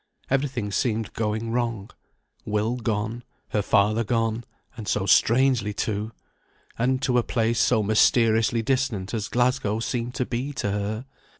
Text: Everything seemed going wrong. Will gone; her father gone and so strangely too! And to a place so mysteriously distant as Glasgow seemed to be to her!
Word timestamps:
Everything 0.31 0.71
seemed 0.71 1.13
going 1.13 1.51
wrong. 1.51 1.91
Will 2.43 2.75
gone; 2.75 3.23
her 3.49 3.61
father 3.61 4.03
gone 4.03 4.43
and 4.75 4.87
so 4.87 5.05
strangely 5.05 5.75
too! 5.75 6.11
And 6.75 6.99
to 7.03 7.19
a 7.19 7.23
place 7.23 7.59
so 7.59 7.83
mysteriously 7.83 8.63
distant 8.63 9.13
as 9.13 9.27
Glasgow 9.27 9.79
seemed 9.79 10.15
to 10.15 10.25
be 10.25 10.53
to 10.53 10.71
her! 10.71 11.05